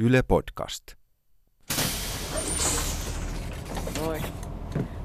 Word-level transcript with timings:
Yle 0.00 0.22
Podcast. 0.22 0.94
Noin. 4.00 4.22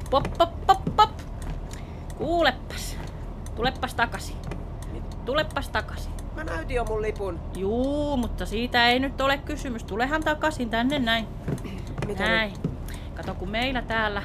Pop, 0.10 0.24
pop, 0.38 0.66
pop, 0.68 0.96
pop. 0.96 1.10
Kuulepas. 2.18 2.98
Tulepas 3.56 3.94
takaisin. 3.94 4.36
Tulepas 5.26 5.70
takaisin. 5.70 6.12
Mä 6.36 6.44
näytin 6.44 6.76
jo 6.76 6.86
mun 6.86 7.02
lipun. 7.02 7.40
Juu, 7.56 8.18
mutta 8.18 8.46
siitä 8.46 8.88
ei 8.88 9.00
nyt 9.00 9.22
ole 9.22 9.38
kysymys. 9.38 9.84
Tulehan 9.84 10.24
takaisin 10.24 10.70
tänne 10.70 11.00
näin. 11.00 11.28
Mitä 12.08 12.24
näin. 12.24 12.54
Kato, 13.16 13.34
kun 13.34 13.50
meillä 13.50 13.82
täällä 13.82 14.24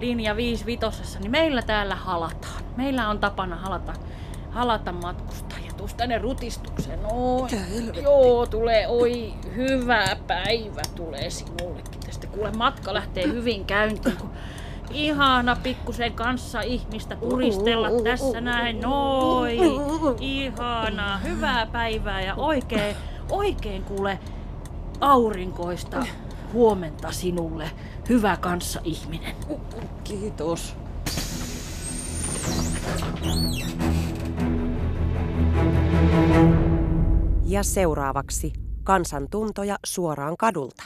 linja 0.00 0.36
5 0.36 0.66
vitosessa, 0.66 1.20
niin 1.20 1.30
meillä 1.30 1.62
täällä 1.62 1.94
halataan. 1.94 2.64
Meillä 2.76 3.08
on 3.08 3.18
tapana 3.18 3.56
halata, 3.56 3.92
halata 4.50 4.92
matkustajia. 4.92 5.69
Tuus 5.80 5.94
tänne 5.94 6.18
rutistukseen. 6.18 7.02
Noin. 7.02 7.50
Joo, 8.02 8.46
tulee. 8.46 8.88
Oi, 8.88 9.32
hyvä 9.56 10.16
päivä 10.26 10.82
tulee 10.96 11.30
sinullekin. 11.30 12.00
Tästä 12.06 12.26
kuule, 12.26 12.50
matka 12.50 12.94
lähtee 12.94 13.26
hyvin 13.26 13.64
käyntiin. 13.64 14.16
Kun 14.16 14.30
ihana 14.90 15.56
pikkusen 15.62 16.12
kanssa 16.12 16.60
ihmistä 16.60 17.16
turistella 17.16 17.88
tässä 18.04 18.40
näin. 18.40 18.80
Noi, 18.80 19.58
ihanaa, 20.20 21.18
hyvää 21.18 21.66
päivää 21.66 22.22
ja 22.22 22.34
oikein, 22.34 22.96
oikein 23.30 23.82
kuule 23.82 24.18
aurinkoista 25.00 26.06
huomenta 26.52 27.12
sinulle, 27.12 27.70
hyvä 28.08 28.36
kanssa 28.36 28.80
ihminen. 28.84 29.36
Kiitos. 30.04 30.76
Ja 37.44 37.62
seuraavaksi 37.62 38.52
kansantuntoja 38.84 39.76
suoraan 39.84 40.36
kadulta. 40.36 40.84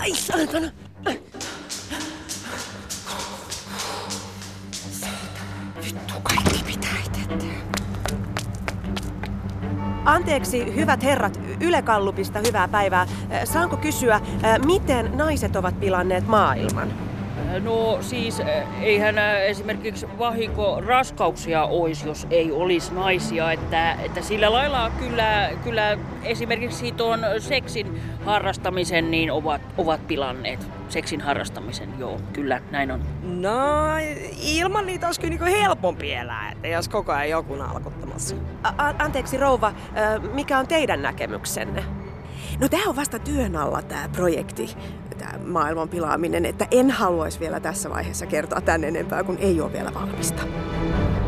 Ai 0.00 0.10
saatana! 0.14 0.68
Vittu, 5.84 6.14
kaikki 6.22 6.64
pitää 6.66 6.96
itse 7.06 7.20
Anteeksi, 10.04 10.74
hyvät 10.74 11.02
herrat, 11.02 11.40
Yle 11.60 11.82
Kallupista 11.82 12.40
hyvää 12.46 12.68
päivää. 12.68 13.06
Saanko 13.44 13.76
kysyä, 13.76 14.20
miten 14.66 15.16
naiset 15.16 15.56
ovat 15.56 15.80
pilanneet 15.80 16.26
maailman? 16.26 17.03
No 17.60 17.98
siis 18.00 18.42
eihän 18.82 19.18
esimerkiksi 19.46 20.06
vahinko 20.18 20.82
raskauksia 20.86 21.64
olisi, 21.64 22.06
jos 22.06 22.26
ei 22.30 22.52
olisi 22.52 22.94
naisia. 22.94 23.52
Että, 23.52 23.92
että 23.92 24.22
sillä 24.22 24.52
lailla 24.52 24.90
kyllä, 24.98 25.50
kyllä 25.64 25.98
esimerkiksi 26.22 26.92
tuon 26.92 27.20
seksin 27.38 28.00
harrastamisen 28.24 29.10
niin 29.10 29.32
ovat, 29.32 29.62
ovat 29.78 30.06
pilanneet. 30.06 30.66
Seksin 30.88 31.20
harrastamisen, 31.20 31.88
joo, 31.98 32.20
kyllä, 32.32 32.60
näin 32.70 32.90
on. 32.90 33.00
No, 33.22 33.50
ilman 34.42 34.86
niitä 34.86 35.06
olisi 35.06 35.20
kyllä 35.20 35.30
niinku 35.30 35.44
helpompi 35.44 36.12
elää, 36.12 36.50
että 36.52 36.68
jos 36.68 36.88
koko 36.88 37.12
ajan 37.12 37.30
joku 37.30 37.54
nalkuttamassa. 37.56 38.36
A- 38.62 38.74
a- 38.78 38.94
anteeksi 38.98 39.36
rouva, 39.36 39.66
äh, 39.66 40.22
mikä 40.34 40.58
on 40.58 40.66
teidän 40.66 41.02
näkemyksenne? 41.02 41.84
No 42.60 42.68
tämä 42.68 42.82
on 42.88 42.96
vasta 42.96 43.18
työn 43.18 43.56
alla 43.56 43.82
tämä 43.82 44.08
projekti, 44.12 44.76
tämä 45.18 45.38
maailman 45.44 45.88
pilaaminen, 45.88 46.46
että 46.46 46.66
en 46.70 46.90
haluaisi 46.90 47.40
vielä 47.40 47.60
tässä 47.60 47.90
vaiheessa 47.90 48.26
kertoa 48.26 48.60
tän 48.60 48.84
enempää, 48.84 49.24
kun 49.24 49.38
ei 49.38 49.60
ole 49.60 49.72
vielä 49.72 49.94
valmista. 49.94 50.42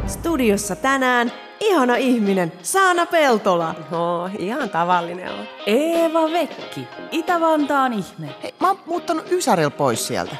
Studiossa 0.06 0.76
tänään 0.76 1.32
ihana 1.60 1.96
ihminen, 1.96 2.52
Saana 2.62 3.06
Peltola. 3.06 3.74
No, 3.90 4.30
ihan 4.38 4.70
tavallinen 4.70 5.32
on. 5.32 5.46
Eeva 5.66 6.30
Vekki, 6.32 6.88
Itä-Vantaan 7.10 7.92
ihme. 7.92 8.34
Hei, 8.42 8.54
mä 8.60 8.68
oon 8.68 8.78
muuttanut 8.86 9.32
Ysäril 9.32 9.70
pois 9.70 10.06
sieltä. 10.06 10.36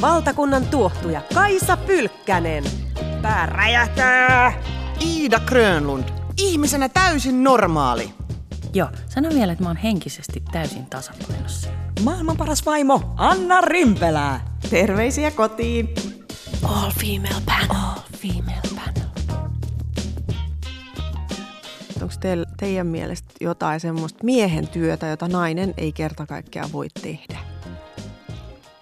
Valtakunnan 0.00 0.66
tuohtuja 0.66 1.22
Kaisa 1.34 1.76
Pylkkänen. 1.76 2.64
Pää 3.22 3.46
räjähtää! 3.46 4.52
Iida 5.06 5.40
Grönlund, 5.40 6.04
ihmisenä 6.38 6.88
täysin 6.88 7.44
normaali. 7.44 8.10
Joo, 8.74 8.88
sano 9.08 9.28
vielä, 9.28 9.52
että 9.52 9.64
mä 9.64 9.70
oon 9.70 9.76
henkisesti 9.76 10.42
täysin 10.52 10.86
tasapainossa. 10.86 11.68
Maailman 12.04 12.36
paras 12.36 12.66
vaimo, 12.66 13.14
Anna 13.16 13.60
Rimpelää. 13.60 14.58
Terveisiä 14.70 15.30
kotiin. 15.30 15.94
All 16.62 16.90
female 16.90 17.42
panel. 17.46 17.66
All 17.68 18.00
female 18.18 18.60
panel. 18.74 19.08
Onko 22.02 22.14
teillä, 22.20 22.46
teidän 22.56 22.86
mielestä 22.86 23.34
jotain 23.40 23.80
semmoista 23.80 24.24
miehen 24.24 24.68
työtä, 24.68 25.06
jota 25.06 25.28
nainen 25.28 25.74
ei 25.76 25.92
kerta 25.92 26.26
kaikkiaan 26.26 26.72
voi 26.72 26.88
tehdä? 27.02 27.38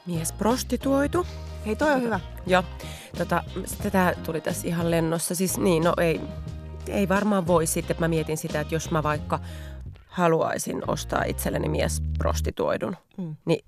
Mies 0.06 0.32
prostituoitu. 0.32 1.26
Hei, 1.66 1.76
toi 1.76 1.92
on 1.92 2.02
hyvä. 2.02 2.20
Joo, 2.46 2.62
tota, 3.18 3.44
tätä 3.82 4.14
tuli 4.26 4.40
tässä 4.40 4.68
ihan 4.68 4.90
lennossa. 4.90 5.34
Siis 5.34 5.58
niin, 5.58 5.82
no 5.82 5.94
ei, 6.00 6.20
ei 6.88 7.08
varmaan 7.08 7.46
voi 7.46 7.66
sitten. 7.66 7.96
Mä 8.00 8.08
mietin 8.08 8.36
sitä, 8.36 8.60
että 8.60 8.74
jos 8.74 8.90
mä 8.90 9.02
vaikka 9.02 9.40
haluaisin 10.14 10.82
ostaa 10.86 11.22
itselleni 11.26 11.68
mies 11.68 12.02
prostituoidun, 12.18 12.96
mm. 13.18 13.36
niin 13.44 13.64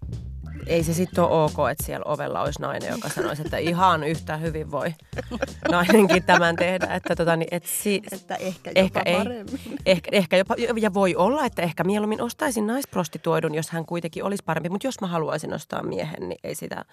ei 0.67 0.84
se 0.84 0.95
sitten 0.95 1.25
ole 1.25 1.45
ok, 1.45 1.71
että 1.71 1.84
siellä 1.84 2.05
ovella 2.05 2.43
olisi 2.43 2.62
nainen, 2.62 2.91
joka 2.91 3.09
sanoisi, 3.09 3.43
että 3.43 3.57
ihan 3.57 4.05
yhtä 4.05 4.37
hyvin 4.37 4.71
voi 4.71 4.95
nainenkin 5.71 6.23
tämän 6.23 6.57
tehdä. 6.57 6.95
Että, 6.95 7.17
tota, 7.17 7.37
niin, 7.37 7.49
et 7.51 7.65
si, 7.65 8.03
Että 8.12 8.34
ehkä 8.34 8.71
ehkä 8.75 9.01
jopa 9.01 9.11
ei. 9.11 9.17
paremmin. 9.17 9.61
Ehkä, 9.87 10.11
ehkä 10.12 10.37
jopa, 10.37 10.55
ja 10.81 10.95
voi 10.95 11.17
olla, 11.17 11.45
että 11.45 11.62
ehkä 11.62 11.84
mieluummin 11.84 12.23
ostaisin 12.23 12.67
naisprostituoidun, 12.67 13.55
jos 13.55 13.71
hän 13.71 13.87
kuitenkin 13.87 14.25
olisi 14.25 14.43
parempi. 14.47 14.69
Mutta 14.69 14.87
jos 14.87 15.01
mä 15.01 15.07
haluaisin 15.07 15.55
ostaa 15.55 15.83
miehen, 15.83 16.28
niin 16.28 16.39
ei 16.45 16.55
sitä 16.55 16.84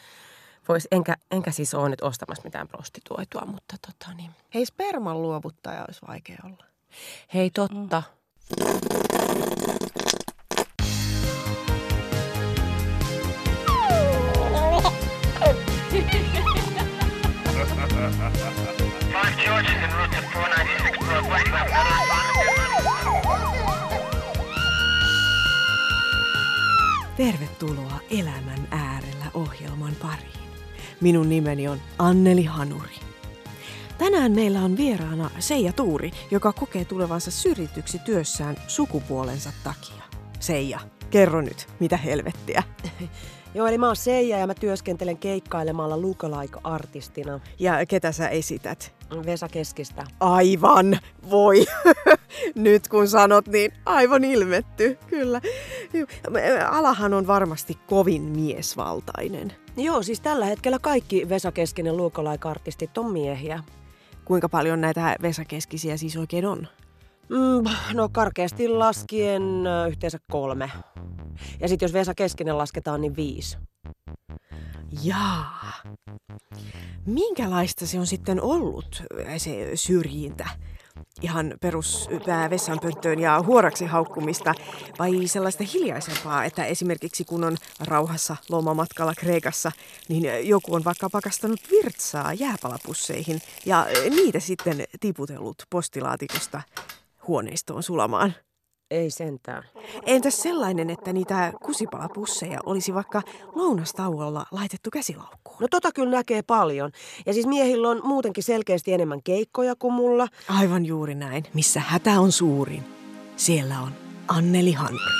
voisi. 0.68 0.88
Enkä, 0.92 1.16
enkä 1.32 1.52
siis 1.52 1.74
ole 1.74 1.90
nyt 1.90 2.02
ostamassa 2.02 2.44
mitään 2.44 2.68
prostituoitua, 2.68 3.46
mutta 3.46 3.76
tota 3.88 4.14
niin. 4.18 4.32
Hei, 4.54 4.66
sperman 4.66 5.22
luovuttaja 5.22 5.86
olisi 5.88 6.02
vaikea 6.08 6.38
olla. 6.44 6.66
Hei, 7.34 7.50
totta. 7.50 8.04
Five 19.14 19.36
Georges 19.44 19.84
en 19.84 19.92
route 19.98 20.16
to 20.16 20.22
496 20.34 20.98
Broad 21.00 21.26
West 21.30 21.48
Tervetuloa 27.18 28.00
Elämän 28.12 28.68
äärellä 28.72 29.26
ohjelman 29.34 29.96
pariin. 30.02 30.28
Minun 31.02 31.30
nimeni 31.30 31.68
on 31.68 31.82
Anneli 32.00 32.44
Hanuri. 32.44 32.96
Tänään 33.98 34.32
meillä 34.32 34.60
on 34.60 34.78
vieraana 34.78 35.30
Seija 35.40 35.74
Tuuri, 35.74 36.12
joka 36.32 36.54
kokee 36.54 36.86
tulevansa 36.86 37.32
syrjityksi 37.32 38.00
työssään 38.00 38.56
sukupuolensa 38.68 39.50
takia. 39.64 40.04
Seija, 40.40 40.80
kerro 41.10 41.42
nyt, 41.42 41.68
mitä 41.80 41.98
helvettiä. 41.98 42.64
Joo, 43.56 43.68
eli 43.68 43.78
mä 43.78 43.88
oon 43.88 43.96
Seija 43.96 44.38
ja 44.38 44.48
mä 44.48 44.54
työskentelen 44.54 45.18
keikkailemalla 45.18 46.02
lookalike-artistina 46.02 47.40
Ja 47.60 47.86
ketä 47.86 48.12
sä 48.12 48.28
esität? 48.30 48.96
Vesa 49.26 49.48
Keskistä. 49.48 50.04
Aivan, 50.20 51.00
voi. 51.30 51.66
Nyt 52.56 52.88
kun 52.88 53.08
sanot, 53.08 53.48
niin 53.48 53.72
aivan 53.86 54.24
ilmetty, 54.24 54.98
kyllä. 55.08 55.42
Alahan 56.70 57.14
on 57.14 57.28
varmasti 57.28 57.78
kovin 57.88 58.22
miesvaltainen. 58.22 59.54
Joo, 59.78 60.04
siis 60.04 60.20
tällä 60.20 60.46
hetkellä 60.46 60.80
kaikki 60.80 61.30
Vesa 61.30 61.52
Keskinen 61.52 61.98
lookalike-artistit 61.98 62.98
on 62.98 63.12
miehiä. 63.12 63.64
Kuinka 64.26 64.50
paljon 64.50 64.82
näitä 64.82 65.16
Vesa-keskisiä 65.22 65.98
siis 65.98 66.18
oikein 66.18 66.46
on? 66.46 66.68
Mm, 67.30 67.72
no 67.94 68.10
karkeasti 68.10 68.68
laskien 68.68 69.44
yhteensä 69.90 70.18
kolme. 70.32 70.72
Ja 71.60 71.68
sitten 71.68 71.86
jos 71.86 71.94
Vesa 71.94 72.14
Keskinen 72.16 72.58
lasketaan, 72.58 73.02
niin 73.02 73.16
viisi. 73.16 73.58
Jaa. 75.04 75.74
Minkälaista 77.06 77.88
se 77.88 78.00
on 78.00 78.08
sitten 78.08 78.42
ollut, 78.42 79.04
se 79.38 79.72
syrjintä? 79.76 80.50
Ihan 81.22 81.54
perus 81.62 82.10
tää 82.26 82.50
vessanpönttöön 82.50 83.20
ja 83.20 83.42
huoraksi 83.42 83.86
haukkumista 83.86 84.54
vai 85.00 85.28
sellaista 85.28 85.64
hiljaisempaa, 85.74 86.46
että 86.46 86.66
esimerkiksi 86.66 87.26
kun 87.26 87.44
on 87.44 87.58
rauhassa 87.80 88.36
lomamatkalla 88.50 89.14
Kreikassa, 89.18 89.72
niin 90.10 90.48
joku 90.48 90.76
on 90.76 90.84
vaikka 90.84 91.10
pakastanut 91.10 91.60
virtsaa 91.72 92.34
jääpalapusseihin 92.34 93.42
ja 93.66 93.88
niitä 94.10 94.40
sitten 94.40 94.84
tiputellut 95.00 95.64
postilaatikosta 95.70 96.62
huoneistoon 97.28 97.84
sulamaan. 97.84 98.34
Ei 98.94 99.10
sentään. 99.10 99.64
Entäs 100.06 100.42
sellainen, 100.42 100.90
että 100.90 101.14
niitä 101.14 101.54
kusipalapusseja 101.64 102.60
olisi 102.66 102.94
vaikka 102.94 103.22
lounastauolla 103.56 104.46
laitettu 104.52 104.90
käsilaukkuun? 104.90 105.58
No 105.60 105.68
tota 105.72 105.92
kyllä 105.92 106.12
näkee 106.12 106.42
paljon. 106.42 106.92
Ja 107.26 107.34
siis 107.34 107.48
miehillä 107.48 107.90
on 107.90 108.02
muutenkin 108.04 108.44
selkeästi 108.44 108.94
enemmän 108.94 109.24
keikkoja 109.24 109.76
kuin 109.76 109.94
mulla. 109.94 110.28
Aivan 110.48 110.86
juuri 110.86 111.16
näin. 111.16 111.44
Missä 111.54 111.80
hätä 111.80 112.20
on 112.20 112.32
suurin, 112.32 112.84
siellä 113.36 113.80
on 113.80 113.92
Anneli 114.28 114.72
Hanuri. 114.72 115.14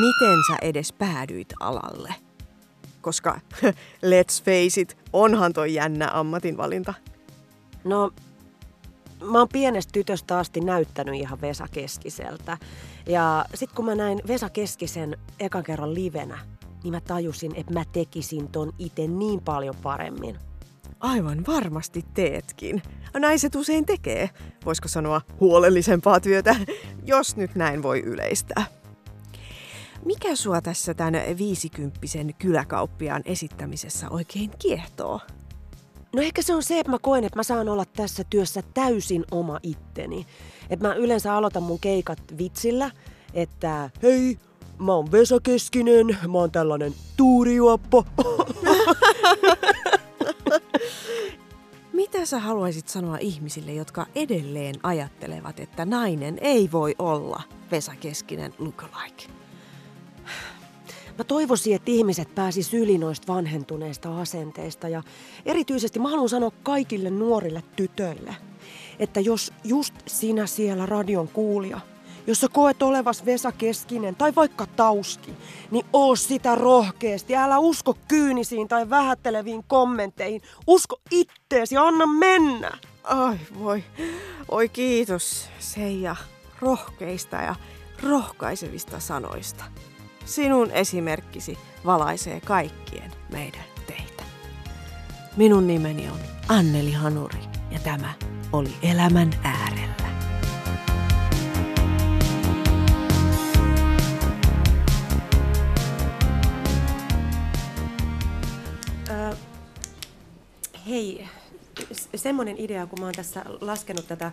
miten 0.00 0.38
sä 0.48 0.56
edes 0.62 0.92
päädyit 0.92 1.48
alalle? 1.60 2.14
Koska, 3.00 3.40
let's 4.12 4.44
face 4.44 4.80
it, 4.80 4.96
onhan 5.12 5.52
toi 5.52 5.74
jännä 5.74 6.10
ammatinvalinta. 6.12 6.94
No, 7.84 8.10
mä 9.24 9.38
oon 9.38 9.48
pienestä 9.52 9.92
tytöstä 9.92 10.38
asti 10.38 10.60
näyttänyt 10.60 11.14
ihan 11.14 11.40
Vesa 11.40 11.66
Keskiseltä. 11.72 12.58
Ja 13.06 13.44
sit 13.54 13.72
kun 13.72 13.84
mä 13.84 13.94
näin 13.94 14.20
Vesa 14.26 14.50
Keskisen 14.50 15.16
ekan 15.40 15.62
kerran 15.62 15.94
livenä, 15.94 16.38
niin 16.82 16.92
mä 16.92 17.00
tajusin, 17.00 17.52
että 17.56 17.72
mä 17.72 17.84
tekisin 17.92 18.48
ton 18.48 18.72
itse 18.78 19.06
niin 19.06 19.40
paljon 19.40 19.74
paremmin. 19.82 20.38
Aivan 21.00 21.44
varmasti 21.46 22.04
teetkin. 22.14 22.82
Naiset 23.18 23.54
usein 23.54 23.86
tekee, 23.86 24.30
voisiko 24.64 24.88
sanoa 24.88 25.20
huolellisempaa 25.40 26.20
työtä, 26.20 26.56
jos 27.04 27.36
nyt 27.36 27.54
näin 27.54 27.82
voi 27.82 28.00
yleistää. 28.00 28.64
Mikä 30.04 30.36
sua 30.36 30.60
tässä 30.60 30.94
tämän 30.94 31.14
viisikymppisen 31.38 32.34
kyläkauppiaan 32.34 33.22
esittämisessä 33.24 34.08
oikein 34.10 34.50
kiehtoo? 34.58 35.20
No 36.12 36.22
ehkä 36.22 36.42
se 36.42 36.54
on 36.54 36.62
se, 36.62 36.78
että 36.78 36.90
mä 36.90 36.98
koen, 36.98 37.24
että 37.24 37.38
mä 37.38 37.42
saan 37.42 37.68
olla 37.68 37.84
tässä 37.84 38.24
työssä 38.30 38.62
täysin 38.74 39.24
oma 39.30 39.60
itteni. 39.62 40.26
Että 40.70 40.88
mä 40.88 40.94
yleensä 40.94 41.34
aloitan 41.34 41.62
mun 41.62 41.78
keikat 41.80 42.18
vitsillä, 42.38 42.90
että 43.34 43.90
hei, 44.02 44.38
mä 44.78 44.94
oon 44.94 45.12
Vesa 45.12 45.40
Keskinen, 45.42 46.06
mä 46.32 46.38
oon 46.38 46.50
tällainen 46.50 46.94
tuurijuoppo. 47.16 48.04
Mitä 51.92 52.26
sä 52.26 52.38
haluaisit 52.38 52.88
sanoa 52.88 53.16
ihmisille, 53.20 53.72
jotka 53.72 54.06
edelleen 54.14 54.74
ajattelevat, 54.82 55.60
että 55.60 55.84
nainen 55.84 56.38
ei 56.40 56.68
voi 56.72 56.94
olla 56.98 57.42
Vesa 57.70 57.92
Keskinen 58.00 58.54
lookalike? 58.58 59.26
Mä 61.20 61.24
toivoisin, 61.24 61.74
että 61.74 61.90
ihmiset 61.90 62.34
pääsis 62.34 62.74
yli 62.74 62.98
noista 62.98 63.32
vanhentuneista 63.32 64.20
asenteista 64.20 64.88
ja 64.88 65.02
erityisesti 65.46 65.98
mä 65.98 66.08
haluan 66.08 66.28
sanoa 66.28 66.50
kaikille 66.62 67.10
nuorille 67.10 67.62
tytöille, 67.76 68.36
että 68.98 69.20
jos 69.20 69.52
just 69.64 69.94
sinä 70.06 70.46
siellä 70.46 70.86
radion 70.86 71.28
kuulija, 71.28 71.80
jos 72.26 72.40
sä 72.40 72.48
koet 72.48 72.82
olevas 72.82 73.26
Vesa 73.26 73.52
Keskinen 73.52 74.16
tai 74.16 74.34
vaikka 74.34 74.66
Tauski, 74.66 75.32
niin 75.70 75.86
oo 75.92 76.16
sitä 76.16 76.54
rohkeasti. 76.54 77.36
Älä 77.36 77.58
usko 77.58 77.96
kyynisiin 78.08 78.68
tai 78.68 78.90
vähätteleviin 78.90 79.64
kommentteihin. 79.68 80.42
Usko 80.66 80.96
itteesi 81.10 81.74
ja 81.74 81.86
anna 81.86 82.06
mennä. 82.06 82.78
Ai 83.04 83.36
voi, 83.58 83.84
oi 84.48 84.68
kiitos 84.68 85.48
Seija 85.58 86.16
rohkeista 86.60 87.36
ja 87.36 87.54
rohkaisevista 88.02 89.00
sanoista. 89.00 89.64
Sinun 90.24 90.70
esimerkkisi 90.70 91.58
valaisee 91.86 92.40
kaikkien 92.40 93.12
meidän 93.32 93.64
teitä. 93.86 94.22
Minun 95.36 95.66
nimeni 95.66 96.08
on 96.08 96.18
Anneli 96.48 96.92
Hanuri 96.92 97.40
ja 97.70 97.78
tämä 97.78 98.12
oli 98.52 98.72
Elämän 98.82 99.30
äärellä. 99.42 99.90
Hei, 110.88 111.28
semmoinen 112.14 112.56
idea, 112.58 112.86
kun 112.86 113.00
mä 113.00 113.06
oon 113.06 113.14
tässä 113.14 113.42
laskenut 113.60 114.08
tätä 114.08 114.32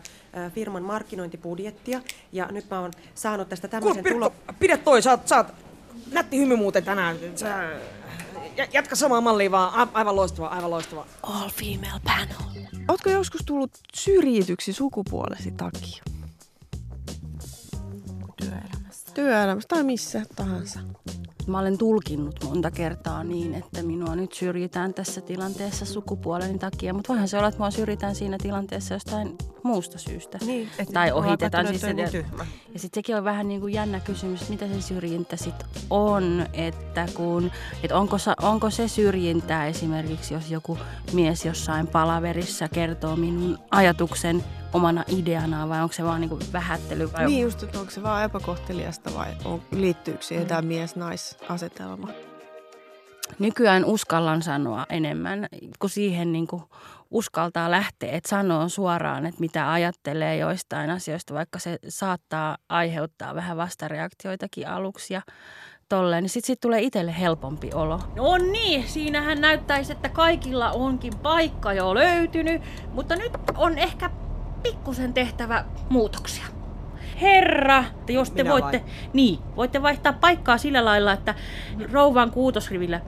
firman 0.53 0.83
markkinointibudjettia 0.83 2.01
ja 2.31 2.47
nyt 2.51 2.69
mä 2.69 2.79
oon 2.79 2.91
saanut 3.15 3.49
tästä 3.49 3.67
tämmöisen 3.67 4.03
Pirkko, 4.03 4.29
tulo... 4.29 4.53
pidä 4.59 4.77
toi, 4.77 5.01
sä 5.01 5.11
oot, 5.11 5.27
sä 5.27 5.37
oot 5.37 5.47
nätti 6.12 6.38
hymy 6.38 6.56
muuten 6.56 6.83
tänään. 6.83 7.18
Sä, 7.36 7.69
jatka 8.74 8.95
samaa 8.95 9.21
mallia 9.21 9.51
vaan, 9.51 9.80
A- 9.80 9.88
aivan 9.94 10.15
loistava, 10.15 10.48
aivan 10.48 10.71
loistava. 10.71 11.06
All 11.24 11.50
female 11.50 12.01
panel. 12.04 12.65
Ootko 12.88 13.09
joskus 13.09 13.42
tullut 13.45 13.71
syrjityksi 13.95 14.74
sukupuolesi 14.74 15.51
takia? 15.51 16.04
Työelämässä. 18.38 19.12
Työelämässä 19.13 19.68
tai 19.68 19.83
missä 19.83 20.21
tahansa. 20.36 20.80
Mä 21.47 21.59
olen 21.59 21.77
tulkinnut 21.77 22.44
monta 22.44 22.71
kertaa 22.71 23.23
niin, 23.23 23.53
että 23.53 23.83
minua 23.83 24.15
nyt 24.15 24.33
syrjitään 24.33 24.94
tässä 24.94 25.21
tilanteessa 25.21 25.85
sukupuoleni 25.85 26.59
takia, 26.59 26.94
mutta 26.94 27.07
voihan 27.07 27.27
se 27.27 27.38
olla, 27.38 27.47
että 27.47 27.59
mua 27.59 27.71
syrjitään 27.71 28.15
siinä 28.15 28.38
tilanteessa 28.41 28.94
jostain 28.94 29.38
muusta 29.63 29.97
syystä. 29.97 30.38
Niin, 30.45 30.69
et 30.79 30.89
tai 30.94 31.11
ohitetaan 31.11 31.67
siis 31.67 31.83
että 31.83 31.88
se, 31.88 31.94
niin 31.94 32.11
tyhmä. 32.11 32.45
Ja 32.73 32.79
sitten 32.79 32.97
sekin 32.97 33.15
on 33.15 33.23
vähän 33.23 33.47
niin 33.47 33.61
kuin 33.61 33.73
jännä 33.73 33.99
kysymys, 33.99 34.41
että 34.41 34.53
mitä 34.53 34.67
se 34.67 34.81
syrjintä 34.81 35.35
sitten 35.35 35.67
on, 35.89 36.45
että 36.53 37.07
kun, 37.13 37.51
että 37.83 37.97
onko, 37.97 38.17
onko 38.41 38.69
se 38.69 38.88
syrjintää 38.88 39.67
esimerkiksi, 39.67 40.33
jos 40.33 40.51
joku 40.51 40.77
mies 41.13 41.45
jossain 41.45 41.88
palaverissa 41.88 42.67
kertoo 42.67 43.15
minun 43.15 43.57
ajatuksen 43.71 44.44
omana 44.73 45.03
ideanaan 45.07 45.69
vai 45.69 45.81
onko 45.81 45.93
se 45.93 46.03
vaan 46.03 46.21
niin 46.21 46.29
kuin 46.29 46.41
vähättely 46.53 47.13
vai 47.13 47.25
Niin 47.25 47.41
just, 47.41 47.63
että 47.63 47.79
onko 47.79 47.91
se 47.91 48.03
vaan 48.03 48.23
epäkohteliasta 48.23 49.13
vai 49.13 49.27
on, 49.45 49.61
liittyykö 49.71 50.21
siihen 50.21 50.47
tämä 50.47 50.61
mies-nais-asetelma? 50.61 52.07
nykyään 53.39 53.85
uskallan 53.85 54.41
sanoa 54.41 54.85
enemmän, 54.89 55.47
kun 55.79 55.89
siihen 55.89 56.31
niin 56.31 56.47
kuin 56.47 56.63
uskaltaa 57.11 57.71
lähteä, 57.71 58.11
että 58.11 58.29
sanoo 58.29 58.69
suoraan, 58.69 59.25
että 59.25 59.39
mitä 59.41 59.71
ajattelee 59.71 60.37
joistain 60.37 60.89
asioista, 60.89 61.33
vaikka 61.33 61.59
se 61.59 61.79
saattaa 61.89 62.57
aiheuttaa 62.69 63.35
vähän 63.35 63.57
vastareaktioitakin 63.57 64.67
aluksi 64.67 65.13
ja 65.13 65.21
tolleen, 65.89 66.23
niin 66.23 66.29
sitten 66.29 66.47
sit 66.47 66.59
tulee 66.61 66.81
itselle 66.81 67.19
helpompi 67.19 67.69
olo. 67.73 67.99
No 68.15 68.37
niin, 68.37 68.87
siinähän 68.87 69.41
näyttäisi, 69.41 69.91
että 69.91 70.09
kaikilla 70.09 70.71
onkin 70.71 71.13
paikka 71.17 71.73
jo 71.73 71.95
löytynyt, 71.95 72.61
mutta 72.93 73.15
nyt 73.15 73.31
on 73.57 73.77
ehkä 73.77 74.09
pikkusen 74.63 75.13
tehtävä 75.13 75.65
muutoksia. 75.89 76.45
Herra, 77.21 77.80
että 77.80 78.12
jos 78.12 78.31
te 78.31 78.44
Minä 78.44 78.54
voitte, 78.54 78.83
niin, 79.13 79.39
voitte 79.56 79.81
vaihtaa 79.81 80.13
paikkaa 80.13 80.57
sillä 80.57 80.86
lailla, 80.86 81.13
että 81.13 81.36
rouvan 81.92 82.31
kuutosrivillä 82.31 83.01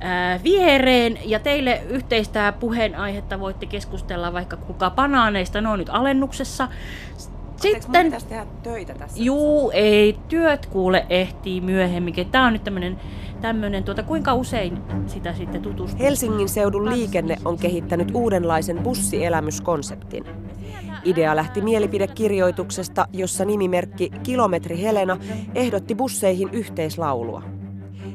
ää, 0.00 0.40
viereen 0.44 1.18
ja 1.24 1.38
teille 1.38 1.82
yhteistä 1.88 2.52
puheenaihetta 2.60 3.40
voitte 3.40 3.66
keskustella 3.66 4.32
vaikka 4.32 4.56
kuka 4.56 4.90
banaaneista, 4.90 5.60
ne 5.60 5.68
on 5.68 5.78
nyt 5.78 5.88
alennuksessa. 5.88 6.68
Sitten, 7.56 8.04
pitäisi 8.04 8.26
tehdä 8.26 8.46
töitä 8.62 8.94
tässä? 8.94 9.22
juu, 9.22 9.70
ei, 9.74 10.18
työt 10.28 10.66
kuule 10.66 11.06
ehtii 11.08 11.60
myöhemmin. 11.60 12.14
Tämä 12.30 12.46
on 12.46 12.52
nyt 12.52 12.64
tämmönen, 12.64 13.00
tämmönen, 13.40 13.84
tuota, 13.84 14.02
kuinka 14.02 14.34
usein 14.34 14.78
sitä 15.06 15.34
sitten 15.34 15.62
tutustuu? 15.62 16.04
Helsingin 16.04 16.48
seudun 16.48 16.90
liikenne 16.90 17.36
on 17.44 17.56
kehittänyt 17.58 18.10
uudenlaisen 18.14 18.78
bussielämyskonseptin. 18.78 20.24
Idea 21.04 21.36
lähti 21.36 21.60
mielipidekirjoituksesta, 21.60 23.06
jossa 23.12 23.44
nimimerkki 23.44 24.10
Kilometri 24.22 24.82
Helena 24.82 25.16
ehdotti 25.54 25.94
busseihin 25.94 26.48
yhteislaulua. 26.52 27.42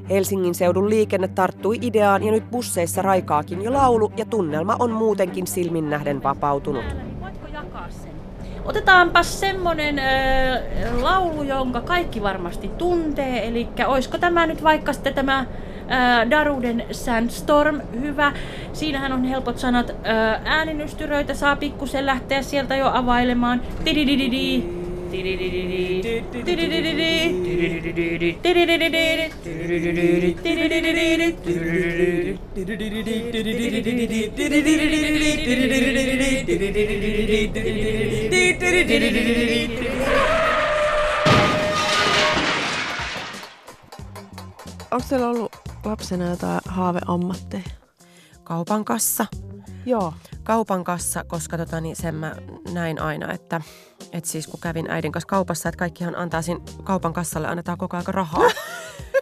Helsingin 0.10 0.56
seudun 0.56 0.90
liikenne 0.90 1.28
tarttui 1.28 1.78
ideaan 1.82 2.24
ja 2.24 2.32
nyt 2.32 2.52
busseissa 2.52 3.02
raikaakin 3.02 3.62
jo 3.62 3.74
laulu 3.74 4.12
ja 4.18 4.26
tunnelma 4.26 4.76
on 4.80 4.92
muutenkin 4.92 5.48
silmin 5.48 5.90
nähden 5.90 6.24
vapautunut. 6.24 6.86
Otetaanpa 8.66 9.24
semmonen 9.24 10.00
äh, 10.00 11.02
laulu, 11.02 11.44
jonka 11.44 11.82
kaikki 11.82 12.24
varmasti 12.24 12.68
tuntee. 12.68 13.48
Eli 13.48 13.68
olisiko 13.88 14.18
tämä 14.18 14.46
nyt 14.46 14.64
vaikka 14.64 14.94
sitten 14.94 15.14
tämä 15.14 15.46
äh, 15.92 16.30
Daruden 16.30 16.86
Sandstorm 16.92 17.82
hyvä. 18.02 18.34
Siinähän 18.74 19.12
on 19.12 19.24
helpot 19.24 19.58
sanat. 19.58 19.90
Äh, 19.90 20.42
ääninystyröitä 20.46 21.34
saa 21.34 21.56
pikkusen 21.56 22.06
lähteä 22.06 22.42
sieltä 22.42 22.76
jo 22.76 22.88
availemaan. 22.94 23.62
Tididididi. 23.84 24.64
Onko 44.92 45.06
teillä 45.10 45.28
ollut 45.28 45.51
lapsena 45.86 46.30
jotain 46.30 46.62
haaveammatteja? 46.66 47.64
Kaupan 48.44 48.86
kassa. 48.86 49.26
Joo. 49.86 50.14
Kaupan 50.44 50.84
kassa, 50.84 51.24
koska 51.24 51.58
tota, 51.58 51.82
niin 51.82 51.96
sen 51.96 52.16
mä 52.16 52.36
näin 52.74 53.02
aina, 53.02 53.34
että, 53.34 53.62
että 54.12 54.30
siis 54.30 54.48
kun 54.48 54.60
kävin 54.60 54.90
äidin 54.90 55.12
kanssa 55.12 55.28
kaupassa, 55.28 55.70
että 55.70 55.80
kaikkihan 55.80 56.16
antaa 56.16 56.42
siinä 56.42 56.62
kaupan 56.84 57.14
kassalle, 57.14 57.48
annetaan 57.48 57.78
koko 57.78 57.98
ajan 57.98 58.14
rahaa. 58.14 58.42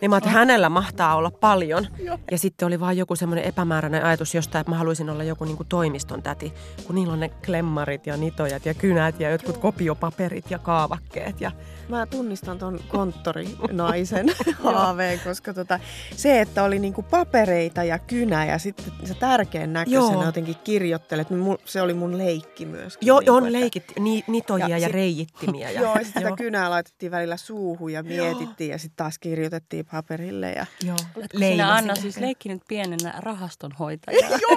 Niin 0.01 0.09
mä 0.11 0.17
että 0.17 0.29
hänellä 0.29 0.69
mahtaa 0.69 1.15
olla 1.15 1.31
paljon. 1.31 1.87
Ja 2.31 2.37
sitten 2.37 2.65
oli 2.67 2.79
vaan 2.79 2.97
joku 2.97 3.15
semmoinen 3.15 3.45
epämääräinen 3.45 4.05
ajatus 4.05 4.35
jostain, 4.35 4.59
että 4.61 4.71
mä 4.71 4.77
haluaisin 4.77 5.09
olla 5.09 5.23
joku 5.23 5.45
niinku 5.45 5.63
toimiston 5.63 6.23
täti. 6.23 6.53
Kun 6.87 6.95
niillä 6.95 7.13
on 7.13 7.19
ne 7.19 7.29
klemmarit 7.45 8.07
ja 8.07 8.17
nitojat 8.17 8.65
ja 8.65 8.73
kynät 8.73 9.19
ja 9.19 9.29
jotkut 9.29 9.57
kopiopaperit 9.57 10.51
ja 10.51 10.59
kaavakkeet. 10.59 11.41
Ja 11.41 11.51
Mä 11.89 12.05
tunnistan 12.05 12.57
ton 12.59 12.79
konttorinaisen 12.87 14.25
haaveen, 14.63 15.19
koska 15.23 15.53
tota, 15.53 15.79
se, 16.15 16.41
että 16.41 16.63
oli 16.63 16.79
niinku 16.79 17.01
papereita 17.01 17.83
ja 17.83 17.99
kynä 17.99 18.45
ja 18.45 18.57
sitten 18.57 18.85
se 19.03 19.13
tärkein 19.13 19.73
näköisenä 19.73 20.13
Joo. 20.13 20.23
jotenkin 20.25 20.55
kirjoittelet, 20.63 21.29
niin 21.29 21.57
se 21.65 21.81
oli 21.81 21.93
mun 21.93 22.17
leikki 22.17 22.65
myöskin. 22.65 23.07
Joo, 23.07 23.19
niinku, 23.19 23.33
on 23.33 23.45
että- 23.47 23.59
leikit, 23.59 23.83
ni, 23.99 24.23
nitoja 24.27 24.67
ja, 24.67 24.69
Ja 24.69 24.77
ja 24.83 24.87
sit- 24.87 24.93
reijittimiä. 24.93 25.71
Ja, 25.71 25.81
Joo, 25.81 25.93
ja 25.95 26.03
sitten 26.03 26.23
tätä 26.23 26.35
kynää 26.35 26.69
laitettiin 26.69 27.11
välillä 27.11 27.37
suuhun 27.37 27.93
ja 27.93 28.03
mietittiin 28.03 28.69
ja 28.71 28.77
sitten 28.77 28.97
taas 28.97 29.19
kirjoitettiin 29.19 29.68
paperille. 29.91 30.51
Ja... 30.51 30.65
Joo. 30.85 30.97
Sinä 31.37 31.75
Anna 31.75 31.95
siis 31.95 32.17
leikkinyt 32.17 32.61
pienenä 32.67 33.13
rahastonhoitajana. 33.19 34.37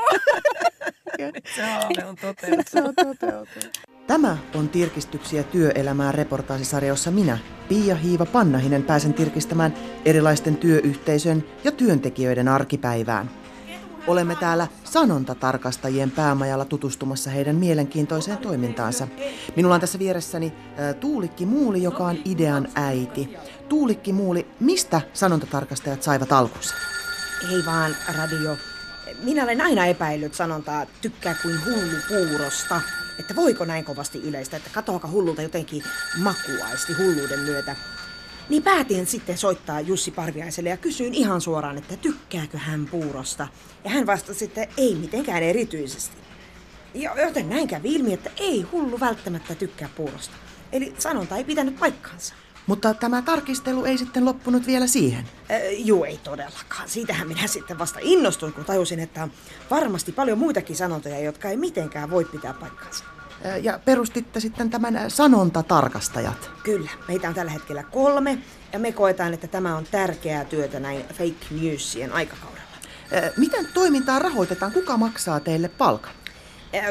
Se 1.97 2.05
on 2.05 2.17
toteutunut. 2.17 2.69
Se 2.69 2.83
on 2.83 2.95
toteutunut. 2.95 3.79
Tämä 4.07 4.37
on 4.55 4.69
Tirkistyksiä 4.69 5.43
työelämää 5.43 6.13
reportaasisarja, 6.13 6.89
jossa 6.89 7.11
minä, 7.11 7.39
Pia 7.69 7.95
Hiiva 7.95 8.27
Pannahinen, 8.27 8.83
pääsen 8.83 9.15
tirkistämään 9.15 9.75
erilaisten 10.05 10.57
työyhteisön 10.57 11.45
ja 11.65 11.73
työntekijöiden 11.73 12.49
arkipäivään. 12.49 13.31
Olemme 14.07 14.35
täällä 14.35 14.67
sanontatarkastajien 14.85 16.11
päämajalla 16.11 16.65
tutustumassa 16.65 17.31
heidän 17.31 17.57
mielenkiintoiseen 17.57 18.39
toimintaansa. 18.39 19.09
Minulla 19.57 19.75
on 19.75 19.81
tässä 19.81 19.99
vieressäni 19.99 20.53
Tuulikki 21.01 21.47
Muuli, 21.47 21.83
joka 21.83 22.07
on 22.07 22.17
idean 22.25 22.69
äiti. 22.75 23.37
Tuulikki 23.73 24.13
Muuli, 24.13 24.47
mistä 24.61 25.01
sanontatarkastajat 25.13 26.03
saivat 26.03 26.33
alkunsa? 26.33 26.75
Ei 27.51 27.65
vaan, 27.67 27.97
radio. 28.17 28.57
Minä 29.23 29.45
olen 29.45 29.61
aina 29.61 29.87
epäillyt 29.87 30.35
sanontaa 30.35 30.87
tykkää 31.03 31.35
kuin 31.43 31.65
hullu 31.65 31.97
puurosta. 32.09 32.81
Että 33.19 33.37
voiko 33.37 33.65
näin 33.65 33.85
kovasti 33.85 34.19
yleistä, 34.19 34.57
että 34.57 34.71
katoaka 34.73 35.09
hullulta 35.09 35.43
jotenkin 35.43 35.83
makuaisti 36.19 36.93
hulluuden 36.93 37.39
myötä. 37.39 37.77
Niin 38.49 38.63
päätin 38.63 39.07
sitten 39.07 39.39
soittaa 39.39 39.81
Jussi 39.81 40.11
Parviaiselle 40.11 40.71
ja 40.71 40.77
kysyin 40.77 41.15
ihan 41.15 41.41
suoraan, 41.41 41.79
että 41.79 41.97
tykkääkö 41.97 42.59
hän 42.59 42.87
puurosta. 42.87 43.49
Ja 43.85 43.91
hän 43.91 44.07
vastasi, 44.07 44.45
että 44.45 44.67
ei 44.77 44.95
mitenkään 44.95 45.43
erityisesti. 45.43 46.17
Joten 47.25 47.49
näin 47.49 47.69
kävi 47.69 47.95
ilmi, 47.95 48.13
että 48.13 48.31
ei 48.37 48.63
hullu 48.63 49.01
välttämättä 49.01 49.55
tykkää 49.55 49.89
puurosta. 49.97 50.35
Eli 50.73 50.95
sanonta 50.99 51.37
ei 51.37 51.45
pitänyt 51.45 51.79
paikkaansa. 51.79 52.35
Mutta 52.67 52.95
tämä 52.95 53.23
tarkistelu 53.23 53.85
ei 53.85 53.99
sitten 53.99 54.25
loppunut 54.25 54.67
vielä 54.67 54.87
siihen. 54.87 55.25
Äh, 55.51 55.61
juu, 55.79 56.05
ei 56.05 56.21
todellakaan. 56.25 56.89
Siitähän 56.89 57.29
minä 57.29 57.47
sitten 57.47 57.79
vasta 57.79 57.99
innostuin, 58.03 58.53
kun 58.53 58.65
tajusin, 58.65 59.01
että 59.01 59.23
on 59.23 59.33
varmasti 59.71 60.13
paljon 60.13 60.39
muitakin 60.39 60.77
sanontoja, 60.77 61.19
jotka 61.19 61.49
ei 61.49 61.57
mitenkään 61.57 62.11
voi 62.11 62.25
pitää 62.25 62.55
paikkaansa. 62.55 63.05
Ä, 63.47 63.57
Ja 63.57 63.81
perustitte 63.85 64.41
sitten 64.41 64.71
tämän 64.71 65.11
sanontatarkastajat. 65.11 66.51
Kyllä, 66.63 66.91
meitä 67.09 67.29
on 67.29 67.35
tällä 67.35 67.53
hetkellä 67.53 67.83
kolme, 67.83 68.39
ja 68.73 68.79
me 68.79 68.93
koetaan, 68.93 69.35
että 69.35 69.47
tämä 69.47 69.77
on 69.77 69.85
tärkeää 69.91 70.45
työtä 70.45 70.81
näin 70.81 71.05
fake 71.09 71.47
newsien 71.63 72.13
aikakaudella. 72.13 72.63
Ä, 73.15 73.31
Miten 73.37 73.67
toimintaa 73.75 74.19
rahoitetaan? 74.19 74.73
Kuka 74.73 74.97
maksaa 74.97 75.41
teille 75.41 75.69
palkan? 75.69 76.13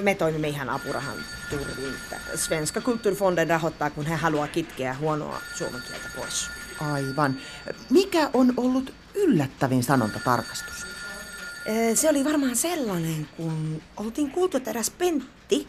Me 0.02 0.16
toimimme 0.16 0.48
ihan 0.48 0.70
apurahan 0.70 1.18
turvin. 1.50 1.94
Svenska 2.36 2.82
Kulturfonden 2.82 3.50
rahoittaa, 3.50 3.90
kun 3.90 4.06
he 4.06 4.16
haluaa 4.16 4.48
kitkeä 4.48 4.94
huonoa 4.94 5.42
suomen 5.56 5.82
kieltä 5.82 6.10
pois. 6.16 6.50
Aivan. 6.80 7.38
Mikä 7.90 8.30
on 8.34 8.54
ollut 8.58 8.94
yllättävin 9.16 9.84
sanontatarkastus? 9.84 10.86
Se 11.94 12.10
oli 12.10 12.26
varmaan 12.26 12.56
sellainen, 12.56 13.28
kun 13.38 13.82
oltiin 13.98 14.32
kuultu, 14.32 14.58
että 14.58 14.70
eräs 14.70 14.90
Pentti 14.90 15.68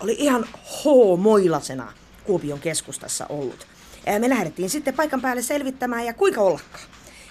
oli 0.00 0.16
ihan 0.18 0.44
H-moilasena 0.44 1.92
Kuopion 2.24 2.60
keskustassa 2.60 3.26
ollut. 3.28 3.66
Me 4.18 4.28
lähdettiin 4.28 4.70
sitten 4.70 4.94
paikan 4.94 5.20
päälle 5.20 5.42
selvittämään 5.42 6.06
ja 6.06 6.14
kuinka 6.14 6.40
ollakaan. 6.40 6.84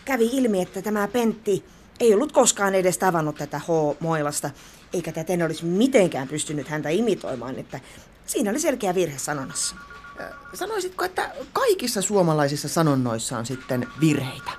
Kävi 0.06 0.30
ilmi, 0.34 0.62
että 0.62 0.82
tämä 0.82 1.08
Pentti 1.08 1.65
ei 2.00 2.13
ollut 2.13 2.32
koskaan 2.32 2.75
edes 2.75 2.98
tavannut 2.98 3.36
tätä 3.36 3.60
H-moilasta, 3.60 4.50
eikä 4.94 5.12
täten 5.12 5.44
olisi 5.44 5.66
mitenkään 5.66 6.28
pystynyt 6.28 6.68
häntä 6.68 6.90
imitoimaan, 6.90 7.60
että 7.60 7.80
siinä 8.26 8.52
oli 8.52 8.60
selkeä 8.60 8.96
virhe 8.96 9.18
sanonnassa. 9.18 9.76
Sanoisitko, 10.54 11.06
että 11.06 11.32
kaikissa 11.54 12.02
suomalaisissa 12.02 12.68
sanonnoissa 12.68 13.38
on 13.38 13.46
sitten 13.46 13.88
virheitä? 14.02 14.52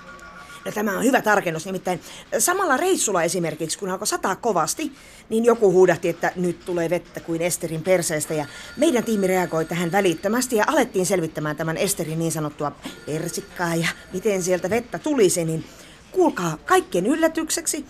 No 0.65 0.71
tämä 0.71 0.97
on 0.97 1.03
hyvä 1.03 1.21
tarkennus, 1.21 1.65
nimittäin 1.65 2.01
samalla 2.39 2.77
reissulla 2.77 3.23
esimerkiksi, 3.23 3.79
kun 3.79 3.89
alkoi 3.89 4.07
sataa 4.07 4.35
kovasti, 4.35 4.91
niin 5.29 5.45
joku 5.45 5.71
huudahti, 5.71 6.09
että 6.09 6.31
nyt 6.35 6.65
tulee 6.65 6.89
vettä 6.89 7.19
kuin 7.19 7.41
Esterin 7.41 7.81
perseestä 7.81 8.33
ja 8.33 8.45
meidän 8.77 9.03
tiimi 9.03 9.27
reagoi 9.27 9.65
tähän 9.65 9.91
välittömästi 9.91 10.55
ja 10.55 10.63
alettiin 10.67 11.05
selvittämään 11.05 11.55
tämän 11.55 11.77
Esterin 11.77 12.19
niin 12.19 12.31
sanottua 12.31 12.71
persikkaa 13.05 13.75
ja 13.75 13.87
miten 14.13 14.43
sieltä 14.43 14.69
vettä 14.69 14.99
tulisi, 14.99 15.45
niin 15.45 15.65
kuulkaa 16.11 16.57
kaikkien 16.65 17.05
yllätykseksi, 17.05 17.85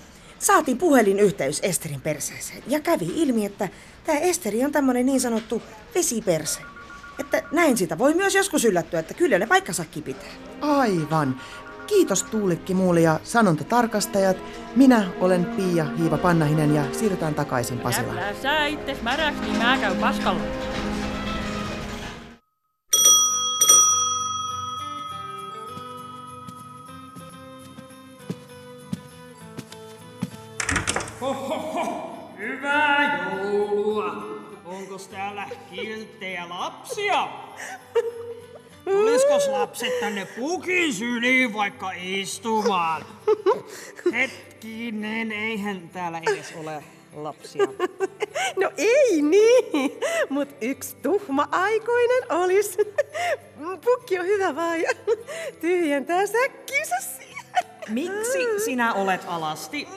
saatiin 0.46 0.78
puhelinyhteys 0.78 1.60
Esterin 1.64 2.02
perseeseen 2.02 2.64
ja 2.68 2.80
kävi 2.80 3.08
ilmi, 3.16 3.46
että 3.46 3.70
tämä 4.04 4.20
Esteri 4.20 4.66
on 4.66 4.72
tämmöinen 4.72 5.06
niin 5.06 5.22
sanottu 5.22 5.62
vesiperse. 5.96 6.60
Että 7.20 7.44
näin 7.52 7.78
sitä 7.78 7.98
voi 7.98 8.14
myös 8.14 8.36
joskus 8.36 8.66
yllättyä, 8.66 9.00
että 9.00 9.14
kyllä 9.14 9.40
ne 9.40 9.48
paikkansakin 9.48 10.04
pitää. 10.04 10.30
Aivan. 10.62 11.42
Kiitos 11.88 12.24
Tuulikki 12.24 12.74
Muuli 12.74 13.04
ja 13.04 13.20
sanontatarkastajat. 13.24 14.38
Minä 14.76 15.08
olen 15.20 15.46
Pia 15.46 15.86
Hiiva 15.98 16.18
Pannahinen 16.18 16.76
ja 16.76 16.84
siirrytään 16.92 17.36
takaisin 17.36 17.80
Pasilaan. 17.80 18.18
Älä 18.18 18.34
sä 18.42 18.66
itses 18.66 19.02
märäks, 19.02 19.42
niin 19.42 19.58
mä 19.58 19.78
käyn 19.78 19.98
paskalla. 19.98 20.42
Kilttejä 35.76 36.50
lapsia? 36.50 37.28
Tuliskos 38.84 39.48
lapset 39.48 40.00
tänne 40.00 40.26
pukin 40.26 40.94
syliin 40.94 41.54
vaikka 41.54 41.92
istumaan? 41.96 43.06
Hetkinen, 44.14 45.32
eihän 45.32 45.90
täällä 45.90 46.22
edes 46.32 46.54
ole 46.56 46.84
lapsia. 47.14 47.68
No 48.62 48.72
ei 48.78 49.22
niin, 49.22 49.92
mutta 50.30 50.56
yksi 50.62 50.96
tuhma 50.96 51.48
aikuinen 51.52 52.32
olisi. 52.32 52.78
Pukki 53.86 54.20
on 54.20 54.26
hyvä 54.26 54.76
ja 54.76 54.90
tyhjentää 55.62 56.26
säkkinsä 56.26 56.96
siihen. 57.18 57.46
Miksi 57.90 58.66
sinä 58.66 58.94
olet 58.94 59.22
alasti? 59.28 59.88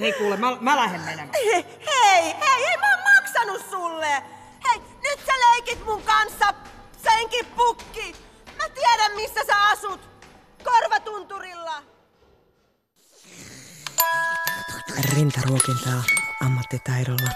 Hei 0.00 0.12
kuule, 0.12 0.36
mä, 0.36 0.56
mä 0.60 0.76
lähden 0.76 1.00
menemään. 1.00 1.30
Hei, 1.34 1.64
hei, 1.86 2.22
hei, 2.22 2.64
ei 2.70 2.76
mä 2.76 2.90
oon 2.90 3.04
maksanut 3.14 3.70
sulle! 3.70 4.39
Leikit 5.60 5.84
mun 5.86 6.02
kanssa, 6.02 6.54
senkin 7.02 7.46
pukki! 7.46 8.14
Mä 8.58 8.68
tiedän, 8.68 9.12
missä 9.16 9.40
sä 9.46 9.68
asut! 9.68 10.00
Korvatunturilla! 10.64 11.82
Rintaruokintaa 15.16 16.02
ammattitaidolla. 16.44 17.30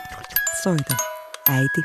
Soita, 0.63 0.95
äiti. 1.49 1.81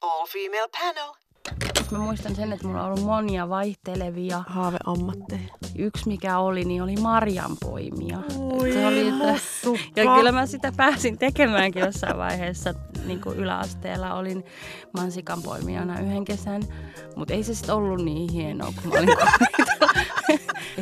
All 0.00 0.26
female 0.26 0.68
panel. 0.80 1.14
Mä 1.90 1.98
muistan 1.98 2.36
sen, 2.36 2.52
että 2.52 2.66
mulla 2.66 2.80
on 2.80 2.86
ollut 2.86 3.04
monia 3.04 3.48
vaihtelevia. 3.48 4.44
Haaveammatteja. 4.48 5.63
Yksi 5.78 6.08
mikä 6.08 6.38
oli, 6.38 6.64
niin 6.64 6.82
oli 6.82 6.96
marjanpoimija. 6.96 8.18
se 8.72 8.86
oli, 8.86 9.08
että, 9.08 9.40
ja 10.02 10.14
kyllä 10.16 10.32
mä 10.32 10.46
sitä 10.46 10.72
pääsin 10.76 11.18
tekemäänkin 11.18 11.82
jossain 11.82 12.18
vaiheessa. 12.18 12.74
Niin 13.06 13.20
kuin 13.20 13.38
yläasteella 13.38 14.14
olin 14.14 14.44
mansikanpoimijana 14.92 16.00
yhden 16.00 16.24
kesän. 16.24 16.62
Mutta 17.16 17.34
ei 17.34 17.42
se 17.42 17.54
sitten 17.54 17.74
ollut 17.74 18.04
niin 18.04 18.32
hienoa, 18.32 18.72
kun 18.82 18.92
mä 18.92 18.98
olin 18.98 19.16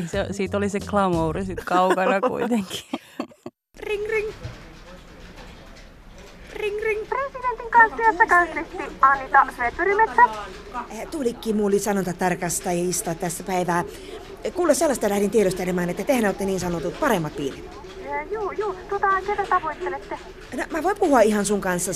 se, 0.10 0.26
siitä 0.30 0.56
oli 0.56 0.68
se 0.68 0.80
glamouri 0.80 1.44
sit 1.44 1.64
kaukana 1.64 2.20
kuitenkin. 2.20 2.84
Ring 3.80 4.08
ring. 4.10 4.28
Ring 6.52 6.82
ring. 6.82 7.08
Presidentin 7.08 7.70
kansliassa 7.70 8.26
kanslisti 8.26 8.96
Anita 9.00 9.46
Sveetverimetsä. 9.56 10.22
Eh, 10.90 11.06
Tuulikki 11.10 11.52
muuli 11.52 11.78
sanontatarkastajista 11.78 13.14
tässä 13.14 13.44
päivää. 13.44 13.84
Kuule 14.54 14.74
sellaista 14.74 15.08
lähdin 15.08 15.30
tiedostelemaan, 15.30 15.90
että 15.90 16.04
tehän 16.04 16.24
olette 16.24 16.44
niin 16.44 16.60
sanotut 16.60 17.00
paremmat 17.00 17.36
piirit. 17.36 17.64
Joo, 18.30 18.52
joo. 18.52 18.74
Tota, 18.90 19.08
ketä 19.26 19.46
tavoittelette? 19.50 20.18
No, 20.56 20.64
mä 20.70 20.82
voin 20.82 20.96
puhua 20.98 21.20
ihan 21.20 21.44
sun 21.44 21.60
kanssa. 21.60 21.92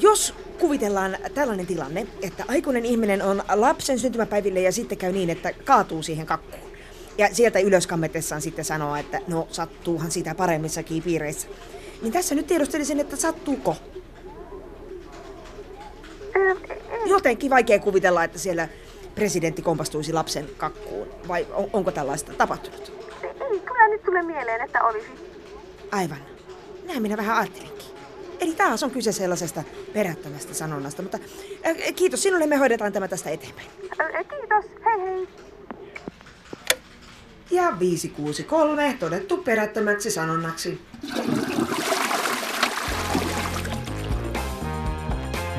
Jos 0.00 0.34
kuvitellaan 0.58 1.16
tällainen 1.34 1.66
tilanne, 1.66 2.06
että 2.22 2.44
aikuinen 2.48 2.86
ihminen 2.86 3.22
on 3.22 3.42
lapsen 3.54 3.98
syntymäpäiville 3.98 4.60
ja 4.60 4.72
sitten 4.72 4.98
käy 4.98 5.12
niin, 5.12 5.30
että 5.30 5.52
kaatuu 5.64 6.02
siihen 6.02 6.26
kakkuun. 6.26 6.68
Ja 7.18 7.34
sieltä 7.34 7.58
ylös 7.58 7.86
kammetessaan 7.86 8.42
sitten 8.42 8.64
sanoo, 8.64 8.96
että 8.96 9.20
no 9.26 9.48
sattuuhan 9.50 10.10
sitä 10.10 10.34
paremmissakin 10.34 11.02
piireissä. 11.02 11.48
Niin 12.02 12.12
tässä 12.12 12.34
nyt 12.34 12.46
tiedustelisin, 12.46 13.00
että 13.00 13.16
sattuuko? 13.16 13.76
Jotenkin 17.06 17.50
vaikea 17.50 17.78
kuvitella, 17.78 18.24
että 18.24 18.38
siellä 18.38 18.68
presidentti 19.18 19.62
kompastuisi 19.62 20.12
lapsen 20.12 20.48
kakkuun. 20.56 21.08
Vai 21.28 21.46
on, 21.52 21.70
onko 21.72 21.90
tällaista 21.90 22.32
tapahtunut? 22.32 22.92
Ei 23.22 23.60
kyllä 23.60 23.88
nyt 23.88 24.02
tule 24.02 24.22
mieleen, 24.22 24.60
että 24.60 24.84
olisi. 24.84 25.06
Aivan. 25.92 26.18
Näin 26.86 27.02
minä 27.02 27.16
vähän 27.16 27.36
ajattelinkin. 27.36 27.86
Eli 28.40 28.52
taas 28.52 28.82
on 28.82 28.90
kyse 28.90 29.12
sellaisesta 29.12 29.62
perättömästä 29.92 30.54
sanonnasta, 30.54 31.02
mutta 31.02 31.18
äh, 31.66 31.94
kiitos 31.96 32.22
sinulle, 32.22 32.46
me 32.46 32.56
hoidetaan 32.56 32.92
tämä 32.92 33.08
tästä 33.08 33.30
eteenpäin. 33.30 33.68
Ö, 34.00 34.24
Kiitos, 34.24 34.64
hei 34.84 35.00
hei. 35.06 35.28
Ja 37.50 37.78
563 37.78 38.96
todettu 39.00 39.36
perättömäksi 39.36 40.10
sanonnaksi. 40.10 40.80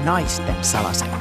Naisten 0.03 0.55
salaseurat. 0.61 1.18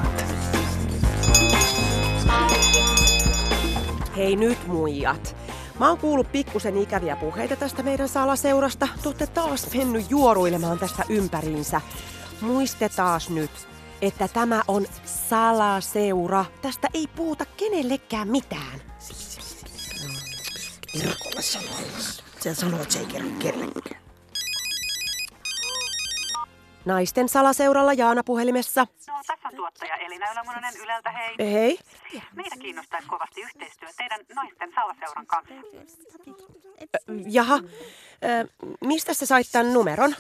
Hei 4.18 4.36
nyt 4.36 4.66
muijat. 4.66 5.36
Mä 5.78 5.88
oon 5.88 5.98
kuullut 5.98 6.32
pikkusen 6.32 6.76
ikäviä 6.76 7.16
puheita 7.16 7.56
tästä 7.56 7.82
meidän 7.82 8.08
salaseurasta. 8.08 8.88
Te 9.02 9.08
ootte 9.08 9.26
taas 9.26 9.74
mennyt 9.74 10.10
juoruilemaan 10.10 10.78
tästä 10.78 11.04
ympäriinsä. 11.08 11.80
Muistetaas 12.40 13.30
nyt, 13.30 13.50
että 14.02 14.28
tämä 14.28 14.62
on 14.68 14.86
salaseura. 15.04 16.44
Tästä 16.62 16.88
ei 16.94 17.06
puhuta 17.16 17.44
kenellekään 17.56 18.28
mitään. 18.28 18.80
Irkolla 20.94 21.42
sanoo. 21.42 21.78
Se 22.40 22.54
sanoo, 22.54 22.82
että 22.82 22.94
se 22.94 23.00
ei 23.00 23.06
kerro 23.06 23.28
kellekään. 23.38 23.97
Naisten 26.88 27.28
salaseuralla 27.28 27.92
Jaana 27.92 28.22
puhelimessa. 28.24 28.86
No, 29.08 29.14
tässä 29.26 29.48
on 29.48 29.56
tuottaja 29.56 29.96
Elina 29.96 30.32
Ylämunonen 30.32 30.76
Yleltä, 30.82 31.10
hei. 31.10 31.36
Hei. 31.52 31.78
Meitä 32.34 32.56
kiinnostaisi 32.56 33.08
kovasti 33.08 33.40
yhteistyö 33.40 33.88
teidän 33.96 34.20
naisten 34.34 34.72
salaseuran 34.74 35.26
kanssa. 35.26 35.54
Jaha, 37.26 37.58
mistä 38.84 39.14
sä 39.14 39.26
sait 39.26 39.46
tämän 39.52 39.72
numeron? 39.72 40.14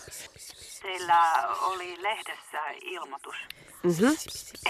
Teillä 0.82 1.48
oli 1.62 2.02
lehdessä 2.02 2.60
ilmoitus. 2.84 3.36
Mhm. 3.82 4.06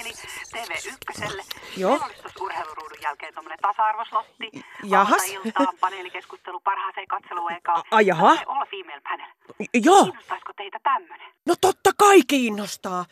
Eli 0.00 0.12
TV1. 0.55 1.45
Joo. 1.76 2.00
Urheiluruudun 2.40 2.99
jälkeen 3.02 3.35
tuommoinen 3.35 3.59
tasa-arvoslotti. 3.62 4.50
Jahas. 4.85 5.23
iltaan 5.45 5.78
paneelikeskustelu 5.81 6.61
parhaaseen 6.61 7.09
katseluaikaan. 7.09 7.83
A- 7.90 7.97
a, 7.97 8.00
jaha. 8.00 8.37
All 8.47 8.67
female 8.71 9.00
panel. 9.00 9.31
Joo. 9.75 10.05
Kiinnostaisiko 10.05 10.52
teitä 10.52 10.78
tämmönen? 10.83 11.27
No 11.49 11.55
totta 11.61 11.90
kai 11.97 12.23
kiinnostaa. 12.26 13.05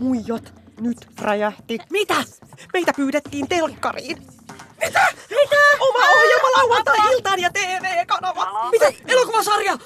Muijot, 0.00 0.52
nyt 0.80 0.98
räjähti. 1.20 1.78
Mitä? 1.90 2.14
Meitä 2.72 2.92
pyydettiin 2.96 3.48
telkkariin. 3.48 4.18
Mitä? 4.84 5.06
Mitä? 5.30 5.56
Oma 5.80 5.98
ohjelma 6.16 6.48
lauantai-iltaan 6.56 7.40
ja 7.40 7.50
TV-kanava. 7.52 8.70
Mitä? 8.70 8.92
Elokuvasarja! 9.08 9.78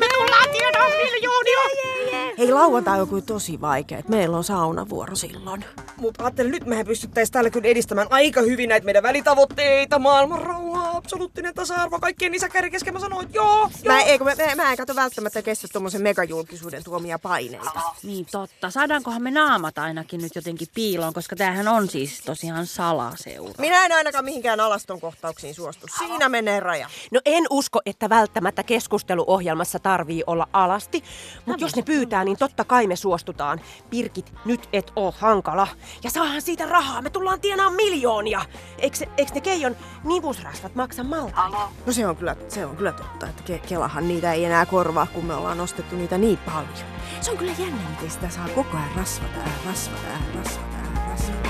Me 0.00 0.06
tullaan 0.14 0.50
tienaan 0.52 0.90
miljoonia! 0.90 1.58
Hei, 2.38 2.52
lauantai 2.52 3.00
on 3.00 3.08
kyllä 3.08 3.22
tosi 3.22 3.60
vaikea. 3.60 4.02
Meillä 4.08 4.36
on 4.36 4.44
saunavuoro 4.44 5.16
silloin. 5.16 5.64
Mutta 5.96 6.24
ajattelin, 6.24 6.50
nyt 6.52 6.66
mehän 6.66 6.86
pystyttäisiin 6.86 7.32
täällä 7.32 7.50
kyllä 7.50 7.68
edistämään 7.68 8.06
aika 8.10 8.40
hyvin 8.40 8.68
näitä 8.68 8.84
meidän 8.84 9.02
välitavoitteita, 9.02 9.98
maailman 9.98 10.42
rauhaa, 10.42 10.67
absoluuttinen 10.98 11.54
tasa-arvo, 11.54 11.98
kaikkien 11.98 12.34
isäkäri 12.34 12.70
kesken. 12.70 12.94
Mä 12.94 13.00
sanoin, 13.00 13.26
että 13.26 13.36
joo, 13.36 13.56
joo. 13.58 13.70
Mä, 13.84 14.00
ei, 14.00 14.18
kun 14.18 14.26
mä, 14.26 14.34
mä, 14.46 14.62
mä 14.62 14.70
en 14.70 14.76
kato 14.76 14.94
välttämättä 14.94 15.42
kestä 15.42 15.68
tuommoisen 15.72 16.02
megajulkisuuden 16.02 16.84
tuomia 16.84 17.18
paineita. 17.18 17.80
Niin 18.02 18.26
totta. 18.30 18.70
Saadaankohan 18.70 19.22
me 19.22 19.30
naamat 19.30 19.78
ainakin 19.78 20.20
nyt 20.20 20.34
jotenkin 20.34 20.68
piiloon, 20.74 21.12
koska 21.12 21.36
tämähän 21.36 21.68
on 21.68 21.88
siis 21.88 22.20
tosiaan 22.20 22.66
salaseura. 22.66 23.54
Minä 23.58 23.84
en 23.84 23.92
ainakaan 23.92 24.24
mihinkään 24.24 24.60
alaston 24.60 25.00
kohtauksiin 25.00 25.54
suostu. 25.54 25.86
Siinä 25.98 26.28
menee 26.28 26.60
raja. 26.60 26.88
No 27.10 27.20
en 27.24 27.44
usko, 27.50 27.80
että 27.86 28.08
välttämättä 28.08 28.62
keskusteluohjelmassa 28.62 29.78
tarvii 29.78 30.24
olla 30.26 30.48
alasti, 30.52 31.04
mutta 31.46 31.64
jos 31.64 31.76
ne 31.76 31.82
pyytää, 31.82 32.24
niin 32.24 32.36
totta 32.36 32.64
kai 32.64 32.86
me 32.86 32.96
suostutaan. 32.96 33.60
Pirkit, 33.90 34.32
nyt 34.44 34.68
et 34.72 34.92
oo 34.96 35.14
hankala. 35.18 35.68
Ja 36.04 36.10
saahan 36.10 36.42
siitä 36.42 36.66
rahaa, 36.66 37.02
me 37.02 37.10
tullaan 37.10 37.40
tienaamaan 37.40 37.76
miljoonia. 37.76 38.44
Eikö, 38.78 38.96
eikö 39.16 39.32
ne 39.34 39.40
Keijon 39.40 39.76
nivusrasvat 40.04 40.74
maksa 40.88 41.04
malta? 41.04 41.48
No 41.86 41.92
se 41.92 42.06
on 42.06 42.16
kyllä, 42.16 42.36
se 42.48 42.66
on 42.66 42.76
kyllä 42.76 42.92
totta, 42.92 43.28
että 43.28 43.42
Ke- 43.46 43.66
Kelahan 43.68 44.08
niitä 44.08 44.32
ei 44.32 44.44
enää 44.44 44.66
korvaa, 44.66 45.06
kun 45.06 45.24
me 45.24 45.34
ollaan 45.34 45.60
ostettu 45.60 45.96
niitä 45.96 46.18
niin 46.18 46.38
paljon. 46.38 46.68
Se 47.20 47.30
on 47.30 47.36
kyllä 47.36 47.52
jännä, 47.58 47.90
miten 47.90 48.10
sitä 48.10 48.28
saa 48.28 48.48
koko 48.48 48.76
ajan 48.76 48.90
rasvata 48.96 49.38
ja 49.38 49.52
rasvata 49.66 50.06
ja 50.06 50.18
rasvata 50.34 50.76
ja 50.76 51.10
rasvata. 51.10 51.48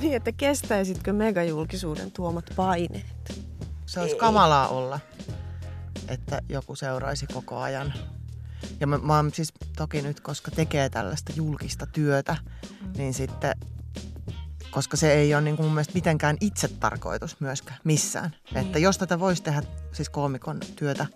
Niin, 0.00 0.16
että 0.16 0.32
kestäisitkö 0.32 1.12
megajulkisuuden 1.12 2.10
tuomat 2.12 2.44
paineet? 2.56 3.42
Se 3.86 4.00
olisi 4.00 4.16
kamalaa 4.16 4.68
olla, 4.68 5.00
että 6.08 6.40
joku 6.48 6.76
seuraisi 6.76 7.26
koko 7.26 7.58
ajan. 7.58 7.94
Ja 8.80 8.86
mä, 8.86 8.98
mä 8.98 9.16
oon 9.16 9.30
siis 9.34 9.52
toki 9.76 10.02
nyt, 10.02 10.20
koska 10.20 10.50
tekee 10.50 10.88
tällaista 10.88 11.32
julkista 11.36 11.86
työtä, 11.86 12.36
niin 12.96 13.14
sitten, 13.14 13.54
koska 14.70 14.96
se 14.96 15.12
ei 15.12 15.34
ole 15.34 15.42
niin 15.42 15.56
kuin 15.56 15.66
mun 15.66 15.74
mielestä 15.74 15.94
mitenkään 15.94 16.36
itse 16.40 16.68
tarkoitus 16.68 17.40
myöskään 17.40 17.78
missään. 17.84 18.34
Että 18.54 18.78
jos 18.78 18.98
tätä 18.98 19.20
voisi 19.20 19.42
tehdä, 19.42 19.62
siis 19.92 20.08
koomikon 20.10 20.60
työtä, 20.76 21.06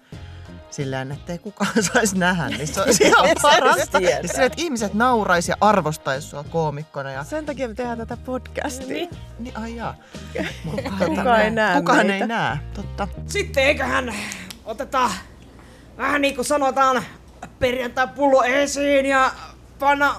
silleen, 0.71 1.13
että 1.13 1.33
ei 1.33 1.39
kukaan 1.39 1.83
saisi 1.93 2.19
nähdä, 2.19 2.49
niin 2.49 2.67
se 2.67 2.83
olisi 2.83 3.05
ihan 3.05 3.29
parasta. 3.43 4.01
Ja 4.01 4.17
silleen, 4.29 4.47
että 4.47 4.63
ihmiset 4.63 4.95
nauraisi 4.95 5.51
ja 5.53 5.57
arvostaisi 5.61 6.29
sua 6.29 6.45
koomikkona. 6.45 7.11
Ja, 7.11 7.25
Sen 7.25 7.47
takia 7.47 7.69
me 7.69 7.75
tehdään 7.75 7.99
tätä 7.99 8.17
podcastia. 8.17 8.87
niin, 8.89 9.11
niin 9.39 9.57
ai 9.57 9.77
jaa. 9.77 9.95
Mutta 10.65 10.83
Kukaan 11.07 11.41
ei 11.41 11.51
näe 11.51 11.77
Kukaan 11.77 12.07
meitä. 12.07 12.15
ei 12.15 12.29
näe, 12.29 12.59
totta. 12.75 13.09
Sitten 13.27 13.65
eiköhän 13.65 14.15
oteta 14.65 15.11
vähän 15.97 16.21
niin 16.21 16.35
kuin 16.35 16.45
sanotaan 16.45 17.03
perjantai 17.59 18.09
pullo 18.09 18.43
esiin 18.43 19.07
ja 19.07 19.31
panna 19.79 20.15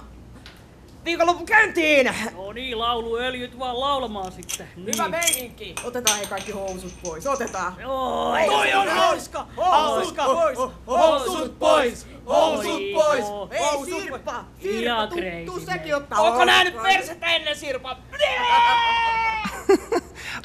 viikonloppu 1.05 1.45
käyntiin. 1.45 2.13
No 2.35 2.51
niin, 2.53 2.79
lauluöljyt 2.79 3.59
vaan 3.59 3.79
laulamaan 3.79 4.31
sitten. 4.31 4.67
Niin. 4.75 4.87
Hyvä 4.93 5.09
meininki. 5.09 5.75
Otetaan 5.83 6.19
he 6.19 6.25
kaikki 6.25 6.51
housut 6.51 6.93
pois. 7.03 7.27
Otetaan. 7.27 7.75
Joo, 7.81 8.35
Toi 8.45 8.73
on 8.73 8.87
hauska! 8.87 9.47
Hauska! 9.57 10.25
Pois! 10.25 10.57
Housut 10.87 11.59
pois! 11.59 12.07
Housut 12.25 12.81
pois! 12.93 13.25
Ei 13.51 14.01
Sirpa! 14.01 14.45
Sirpa, 14.61 15.07
tuu, 15.45 15.59
sekin 15.59 15.95
ottaa. 15.95 16.21
Onko 16.21 16.45
nää 16.45 16.63
nyt 16.63 16.83
persettä 16.83 17.25
ennen 17.25 17.55
Sirpa? 17.55 17.97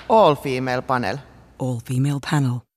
All 0.09 0.35
female 0.35 0.83
panel. 0.83 1.16
All 1.59 1.78
female 1.88 2.20
panel. 2.31 2.72